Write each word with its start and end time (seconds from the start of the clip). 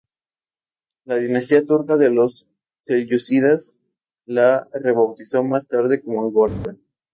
La 1.05 1.17
dinastía 1.17 1.63
turca 1.63 1.95
de 1.95 2.09
los 2.09 2.49
selyúcidas 2.79 3.75
la 4.25 4.67
rebautizó 4.73 5.43
más 5.43 5.67
tarde 5.67 6.01
como 6.01 6.23
Angora. 6.23 6.75